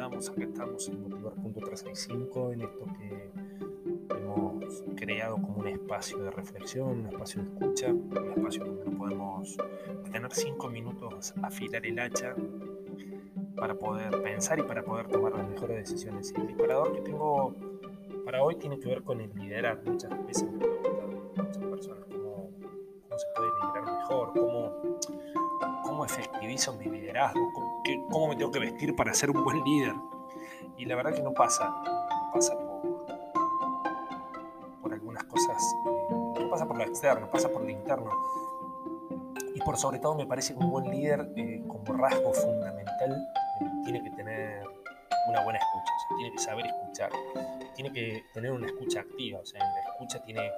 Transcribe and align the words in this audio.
Estamos? 0.00 0.30
Acá 0.30 0.44
estamos 0.44 0.88
en 0.88 1.02
Motivar.365, 1.02 2.52
en 2.54 2.62
esto 2.62 2.86
que 2.96 3.30
hemos 4.16 4.82
creado 4.96 5.34
como 5.34 5.58
un 5.58 5.68
espacio 5.68 6.18
de 6.22 6.30
reflexión, 6.30 7.00
un 7.00 7.06
espacio 7.08 7.42
de 7.42 7.48
escucha, 7.50 7.88
un 7.88 8.32
espacio 8.34 8.64
donde 8.64 8.96
podemos 8.96 9.58
tener 10.10 10.32
cinco 10.32 10.70
minutos 10.70 11.34
afilar 11.42 11.84
el 11.84 11.98
hacha 11.98 12.34
para 13.56 13.74
poder 13.74 14.22
pensar 14.22 14.58
y 14.58 14.62
para 14.62 14.82
poder 14.82 15.06
tomar 15.08 15.34
las 15.34 15.46
mejores 15.46 15.76
decisiones. 15.76 16.32
Y 16.34 16.40
el 16.40 16.46
disparador 16.46 16.94
que 16.94 17.02
tengo 17.02 17.54
para 18.24 18.42
hoy 18.42 18.56
tiene 18.56 18.78
que 18.78 18.88
ver 18.88 19.02
con 19.02 19.20
el 19.20 19.30
liderar. 19.34 19.82
Muchas 19.84 20.10
veces 20.26 20.50
me 20.50 20.60
preguntan 20.60 21.10
muchas 21.36 21.62
personas 21.64 22.04
cómo, 22.08 22.50
cómo 23.02 23.18
se 23.18 23.26
puede 23.36 23.50
liderar 23.60 23.98
mejor, 23.98 24.32
cómo, 24.32 24.98
cómo 25.82 26.04
efectivizo 26.06 26.72
mi 26.78 26.86
liderazgo, 26.86 27.52
cómo, 27.52 27.69
cómo 28.10 28.28
me 28.28 28.36
tengo 28.36 28.50
que 28.50 28.58
vestir 28.58 28.94
para 28.94 29.14
ser 29.14 29.30
un 29.30 29.44
buen 29.44 29.62
líder. 29.64 29.94
Y 30.76 30.84
la 30.86 30.96
verdad 30.96 31.14
que 31.14 31.22
no 31.22 31.32
pasa, 31.32 31.68
no 31.68 32.30
pasa 32.32 32.56
por, 34.80 34.92
algunas 34.92 35.24
cosas, 35.24 35.62
eh, 35.86 36.40
no 36.40 36.50
pasa 36.50 36.66
por 36.66 36.76
lo 36.76 36.84
externo, 36.84 37.30
pasa 37.30 37.48
por 37.48 37.62
lo 37.62 37.70
interno. 37.70 38.10
Y 39.54 39.60
por 39.60 39.76
sobre 39.76 39.98
todo 39.98 40.14
me 40.14 40.26
parece 40.26 40.54
que 40.54 40.60
un 40.60 40.70
buen 40.70 40.90
líder 40.90 41.32
eh, 41.36 41.62
como 41.66 41.84
rasgo 41.98 42.32
fundamental 42.32 43.12
eh, 43.12 43.64
tiene 43.84 44.02
que 44.02 44.10
tener 44.10 44.62
una 45.28 45.44
buena 45.44 45.58
escucha, 45.58 45.92
tiene 46.16 46.32
que 46.32 46.38
saber 46.38 46.66
escuchar, 46.66 47.10
tiene 47.74 47.92
que 47.92 48.24
tener 48.32 48.52
una 48.52 48.66
escucha 48.66 49.00
activa, 49.00 49.40
o 49.40 49.46
sea, 49.46 49.60
en 49.62 49.74
la 49.74 49.80
escucha 49.80 50.22
tiene 50.22 50.50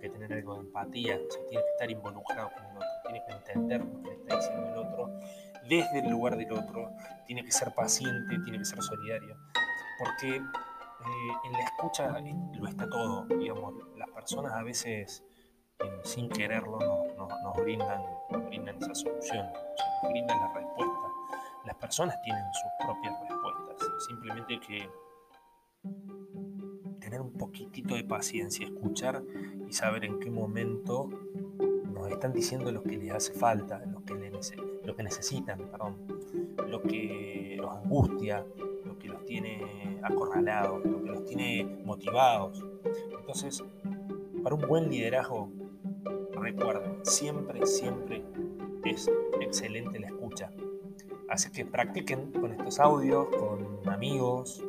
que 0.00 0.08
tener 0.08 0.32
algo 0.32 0.54
de 0.54 0.60
empatía, 0.60 1.18
tiene 1.48 1.64
que 1.64 1.70
estar 1.72 1.90
involucrado 1.90 2.50
con 2.54 2.64
el 2.64 2.76
otro, 2.76 2.88
tiene 3.04 3.22
que 3.26 3.32
entender 3.32 3.84
lo 3.84 4.02
que 4.02 4.08
le 4.08 4.14
está 4.14 4.36
diciendo 4.36 4.68
el 4.68 4.78
otro 4.78 4.83
desde 5.68 6.00
el 6.00 6.10
lugar 6.10 6.36
del 6.36 6.52
otro, 6.52 6.90
tiene 7.26 7.44
que 7.44 7.52
ser 7.52 7.74
paciente, 7.74 8.38
tiene 8.44 8.58
que 8.58 8.64
ser 8.64 8.82
solidario, 8.82 9.36
porque 9.98 10.36
eh, 10.36 11.32
en 11.44 11.52
la 11.52 11.60
escucha 11.60 12.08
lo 12.54 12.68
está 12.68 12.88
todo, 12.88 13.26
digamos, 13.26 13.74
las 13.96 14.10
personas 14.10 14.52
a 14.52 14.62
veces 14.62 15.24
eh, 15.80 16.00
sin 16.04 16.28
quererlo 16.28 16.78
nos, 17.16 17.56
brindan, 17.62 18.00
esa 18.80 18.94
solución, 18.94 19.46
nos 20.02 20.10
brindan 20.10 20.38
la 20.38 20.52
respuesta. 20.54 21.08
Las 21.66 21.76
personas 21.76 22.20
tienen 22.22 22.44
sus 22.52 22.86
propias 22.86 23.14
respuestas, 23.20 24.06
simplemente 24.06 24.60
que 24.60 24.88
tener 27.00 27.20
un 27.20 27.32
poquitito 27.32 27.94
de 27.94 28.04
paciencia, 28.04 28.66
escuchar 28.66 29.22
y 29.68 29.72
saber 29.72 30.04
en 30.04 30.18
qué 30.20 30.30
momento 30.30 31.08
nos 31.92 32.08
están 32.10 32.32
diciendo 32.32 32.70
lo 32.72 32.82
que 32.82 32.96
les 32.96 33.12
hace 33.12 33.32
falta, 33.32 33.84
lo 33.86 34.04
que, 34.04 34.14
les, 34.14 34.52
lo 34.84 34.94
que 34.94 35.02
necesitan, 35.02 35.58
perdón, 35.70 35.96
lo 36.68 36.82
que 36.82 37.56
los 37.60 37.70
angustia, 37.70 38.44
lo 38.84 38.98
que 38.98 39.08
los 39.08 39.24
tiene 39.24 39.98
acorralados, 40.02 40.84
lo 40.84 41.02
que 41.02 41.10
los 41.10 41.24
tiene 41.24 41.64
motivados. 41.84 42.64
Entonces, 43.18 43.64
para 44.42 44.54
un 44.54 44.62
buen 44.66 44.90
liderazgo, 44.90 45.48
recuerden, 46.32 47.04
siempre, 47.04 47.66
siempre 47.66 48.22
es 48.84 49.10
excelente 49.40 49.98
la 49.98 50.08
escucha. 50.08 50.50
Así 51.28 51.50
que 51.50 51.64
practiquen 51.64 52.32
con 52.32 52.52
estos 52.52 52.78
audios, 52.78 53.26
con 53.28 53.88
amigos, 53.88 54.62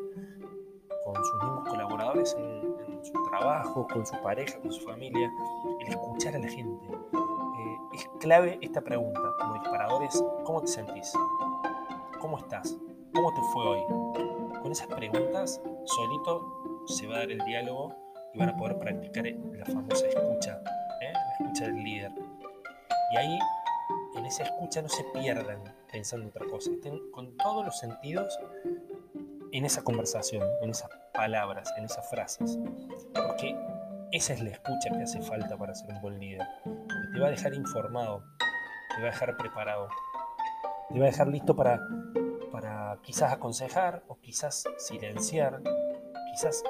con 1.04 1.16
sus 1.16 1.44
mismos 1.44 1.70
colaboradores 1.70 2.36
en, 2.40 2.94
en, 2.94 3.06
su 3.06 3.14
trabajo, 3.30 3.86
con 3.92 4.06
su 4.06 4.16
pareja, 4.24 4.60
con 4.60 4.72
su 4.72 4.82
familia, 4.86 5.30
el 5.82 5.88
escuchar 5.90 6.36
a 6.36 6.40
la 6.40 6.48
gente. 6.48 6.88
Es 7.96 8.10
clave 8.20 8.60
esta 8.62 8.82
pregunta, 8.82 9.22
como 9.40 9.54
disparadores, 9.54 10.22
¿cómo 10.44 10.60
te 10.60 10.68
sentís? 10.68 11.14
¿Cómo 12.20 12.38
estás? 12.38 12.76
¿Cómo 13.14 13.34
te 13.34 13.42
fue 13.54 13.66
hoy? 13.66 13.84
Con 14.62 14.70
esas 14.70 14.88
preguntas, 14.88 15.62
solito 15.86 16.84
se 16.88 17.08
va 17.08 17.16
a 17.16 17.20
dar 17.20 17.32
el 17.32 17.40
diálogo 17.46 17.96
y 18.34 18.40
van 18.40 18.50
a 18.50 18.58
poder 18.58 18.78
practicar 18.80 19.24
la 19.28 19.66
famosa 19.66 20.08
escucha, 20.08 20.62
¿eh? 21.00 21.14
la 21.14 21.34
escucha 21.40 21.68
del 21.68 21.82
líder. 21.86 22.12
Y 23.14 23.16
ahí, 23.16 23.40
en 24.18 24.26
esa 24.26 24.44
escucha, 24.44 24.82
no 24.82 24.90
se 24.90 25.06
pierdan 25.06 25.64
pensando 25.90 26.26
en 26.26 26.32
otra 26.32 26.48
cosa, 26.48 26.72
estén 26.72 27.00
con 27.12 27.38
todos 27.38 27.64
los 27.64 27.80
sentidos 27.80 28.38
en 29.54 29.64
esa 29.64 29.84
conversación, 29.84 30.44
en 30.62 30.72
esas 30.72 30.90
palabras, 31.14 31.74
en 31.78 31.86
esas 31.86 32.10
frases. 32.10 32.60
Porque 33.14 33.56
esa 34.12 34.34
es 34.34 34.42
la 34.42 34.50
escucha 34.50 34.90
que 34.92 35.04
hace 35.04 35.22
falta 35.22 35.56
para 35.56 35.74
ser 35.74 35.94
un 35.94 36.02
buen 36.02 36.20
líder. 36.20 36.46
Te 37.16 37.22
va 37.22 37.28
a 37.28 37.32
dejar 37.32 37.54
informado, 37.54 38.24
te 38.94 39.02
va 39.02 39.08
a 39.08 39.12
dejar 39.12 39.38
preparado, 39.38 39.88
te 40.90 41.00
va 41.00 41.06
a 41.06 41.08
dejar 41.08 41.30
listo 41.30 41.56
para, 41.56 41.80
para 42.52 43.00
quizás 43.04 43.32
aconsejar 43.32 44.04
o 44.10 44.20
quizás 44.20 44.66
silenciar, 44.78 45.62
quizás 46.34 46.62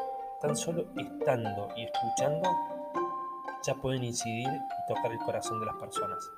tan 0.43 0.55
solo 0.55 0.85
estando 0.97 1.69
y 1.75 1.85
escuchando 1.85 2.47
ya 3.65 3.73
pueden 3.73 4.03
incidir 4.03 4.47
y 4.47 4.93
tocar 4.93 5.11
el 5.11 5.17
corazón 5.17 5.59
de 5.59 5.65
las 5.65 5.77
personas. 5.77 6.31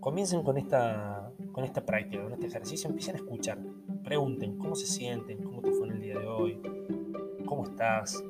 Comiencen 0.00 0.42
con 0.42 0.58
esta, 0.58 1.30
con 1.52 1.62
esta 1.62 1.86
práctica, 1.86 2.24
con 2.24 2.32
este 2.32 2.48
ejercicio, 2.48 2.88
empiecen 2.88 3.14
a 3.14 3.18
escuchar. 3.18 3.58
Pregunten 4.02 4.58
cómo 4.58 4.74
se 4.74 4.86
sienten, 4.86 5.40
cómo 5.40 5.62
te 5.62 5.70
fue 5.70 5.86
en 5.86 5.92
el 5.92 6.00
día 6.00 6.18
de 6.18 6.26
hoy, 6.26 6.60
cómo 7.46 7.62
estás. 7.62 8.20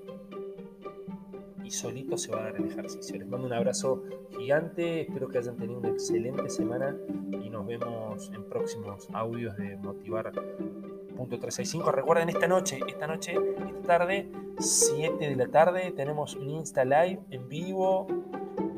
Y 1.65 1.71
solito 1.71 2.19
se 2.19 2.31
va 2.31 2.41
a 2.41 2.43
dar 2.45 2.57
el 2.57 2.67
ejercicio. 2.67 3.19
Les 3.19 3.27
mando 3.27 3.47
un 3.47 3.55
abrazo 3.55 4.03
gigante, 4.37 5.01
espero 5.03 5.29
que 5.29 5.39
hayan 5.39 5.57
tenido 5.57 5.81
una 5.81 5.89
excelente 5.89 6.51
semana 6.51 6.95
y 7.43 7.49
nos 7.49 7.67
vemos 7.67 8.31
en 8.35 8.45
próximos 8.45 9.09
audios 9.13 9.57
de 9.57 9.79
Motivar.365. 9.79 11.91
Recuerden 11.91 12.29
esta 12.29 12.47
noche, 12.47 12.81
esta 12.87 13.07
noche, 13.07 13.33
esta 13.33 13.81
tarde, 13.83 14.31
7 14.59 15.29
de 15.29 15.37
la 15.37 15.49
tarde, 15.49 15.91
tenemos 15.93 16.37
un 16.37 16.51
Insta 16.51 16.85
Live 16.85 17.21
en 17.31 17.49
vivo 17.49 18.07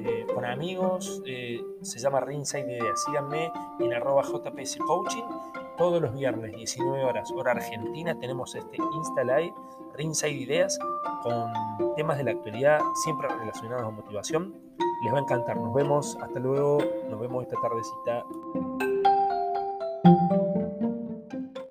eh, 0.07 0.25
con 0.33 0.45
amigos, 0.45 1.21
eh, 1.27 1.61
se 1.83 1.99
llama 1.99 2.21
Ringside 2.21 2.79
Ideas. 2.79 3.03
Síganme 3.03 3.51
en 3.81 3.93
arroba 3.93 4.23
JPS 4.23 4.79
Coaching. 4.79 5.25
Todos 5.76 6.00
los 6.00 6.14
viernes, 6.14 6.53
19 6.56 7.04
horas, 7.04 7.31
hora 7.32 7.53
argentina, 7.53 8.19
tenemos 8.19 8.54
este 8.54 8.78
Insta 8.94 9.25
Live, 9.25 9.53
Ringside 9.94 10.32
Ideas, 10.32 10.78
con 11.22 11.53
temas 11.97 12.16
de 12.16 12.25
la 12.25 12.31
actualidad, 12.31 12.81
siempre 13.04 13.28
relacionados 13.28 13.84
a 13.84 13.91
motivación. 13.91 14.54
Les 15.04 15.12
va 15.12 15.19
a 15.19 15.20
encantar. 15.20 15.56
Nos 15.59 15.75
vemos, 15.75 16.16
hasta 16.22 16.41
luego, 16.41 16.78
nos 17.10 17.20
vemos 17.20 17.44
esta 17.44 17.60
tardecita. 17.60 18.25